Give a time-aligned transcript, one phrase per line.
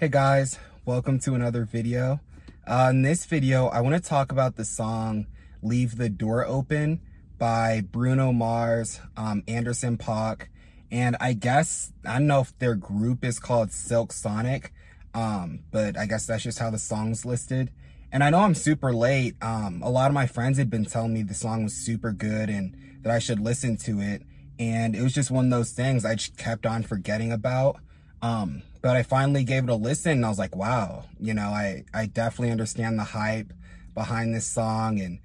[0.00, 2.20] Hey guys, welcome to another video.
[2.66, 5.26] Uh, in this video, I want to talk about the song
[5.62, 7.02] Leave the Door Open
[7.36, 10.46] by Bruno Mars, um, Anderson .Paak,
[10.90, 14.72] and I guess, I don't know if their group is called Silk Sonic,
[15.12, 17.70] um, but I guess that's just how the song's listed.
[18.10, 19.34] And I know I'm super late.
[19.42, 22.48] Um, a lot of my friends had been telling me the song was super good
[22.48, 24.22] and that I should listen to it.
[24.58, 27.76] And it was just one of those things I just kept on forgetting about.
[28.22, 31.48] Um, but I finally gave it a listen and I was like, wow, you know,
[31.48, 33.52] I, I definitely understand the hype
[33.94, 35.18] behind this song and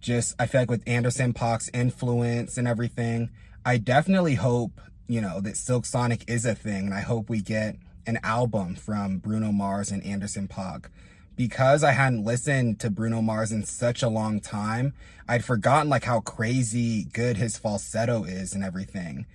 [0.00, 3.30] just, I feel like with Anderson .Paak's influence and everything,
[3.64, 7.40] I definitely hope, you know, that Silk Sonic is a thing and I hope we
[7.40, 10.86] get an album from Bruno Mars and Anderson .Paak.
[11.34, 14.92] Because I hadn't listened to Bruno Mars in such a long time,
[15.28, 19.26] I'd forgotten like how crazy good his falsetto is and everything.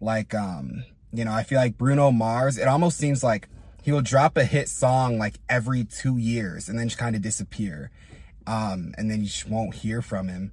[0.00, 3.48] Like, um, you know, I feel like Bruno Mars, it almost seems like
[3.82, 7.22] he will drop a hit song like every two years and then just kind of
[7.22, 7.90] disappear.
[8.46, 10.52] Um, and then you just won't hear from him.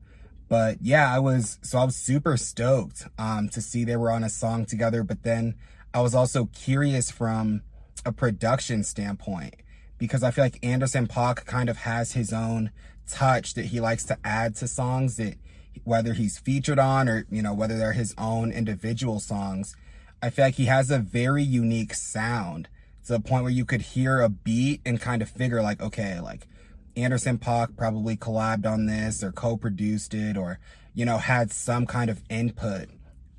[0.50, 4.24] But yeah, I was, so I was super stoked, um, to see they were on
[4.24, 5.04] a song together.
[5.04, 5.56] But then
[5.94, 7.62] I was also curious from
[8.06, 9.56] a production standpoint
[9.98, 12.72] because I feel like Anderson .Paak kind of has his own
[13.08, 15.36] touch that he likes to add to songs that
[15.84, 19.76] whether he's featured on or, you know, whether they're his own individual songs.
[20.24, 22.70] I feel like he has a very unique sound
[23.06, 26.22] to the point where you could hear a beat and kind of figure like, okay,
[26.22, 26.48] like
[26.96, 30.60] Anderson .Paak probably collabed on this or co-produced it or,
[30.94, 32.88] you know, had some kind of input,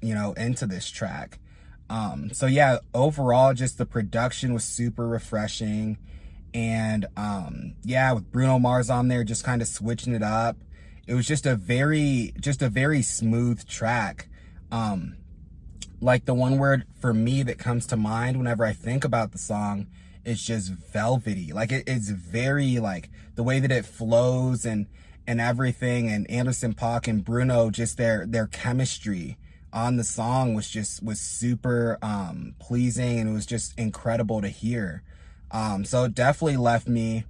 [0.03, 1.39] you know, into this track.
[1.89, 5.97] Um, so yeah, overall, just the production was super refreshing.
[6.53, 10.59] And, um, yeah, with Bruno Mars on there, just kind of switching it up.
[11.07, 14.29] It was just a very, just a very smooth track.
[14.71, 15.17] Um,
[16.01, 19.39] like the one word for me that comes to mind whenever I think about the
[19.39, 19.87] song
[20.25, 21.53] is just velvety.
[21.53, 24.87] Like it, it's very like the way that it flows and
[25.27, 29.39] and everything and Anderson .Paak and Bruno just their their chemistry
[29.73, 34.49] on the song was just was super um pleasing and it was just incredible to
[34.49, 35.03] hear.
[35.51, 37.25] Um so it definitely left me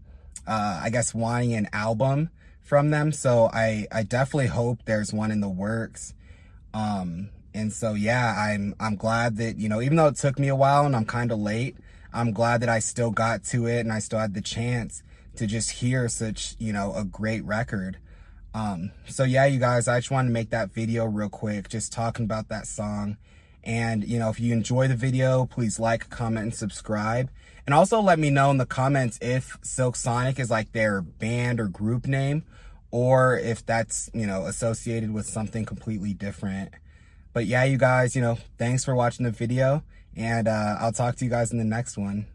[0.47, 2.31] uh I guess wanting an album
[2.63, 3.13] from them.
[3.13, 6.15] So I I definitely hope there's one in the works.
[6.73, 10.49] Um and so, yeah, I'm, I'm glad that, you know, even though it took me
[10.49, 11.77] a while and I'm kind of late,
[12.13, 15.03] I'm glad that I still got to it and I still had the chance
[15.37, 17.99] to just hear such, you know, a great record.
[18.55, 21.93] Um, so yeah, you guys, I just wanted to make that video real quick, just
[21.93, 23.17] talking about that song.
[23.65, 27.31] And, you know, if you enjoy the video, please like, comment, and subscribe.
[27.67, 31.61] And also let me know in the comments if Silk Sonic is like their band
[31.61, 32.45] or group name,
[32.91, 36.73] or if that's, you know, associated with something completely different.
[37.35, 39.83] But yeah, you guys, you know, thanks for watching the video
[40.17, 42.27] and uh, I'll talk to you guys in the next one.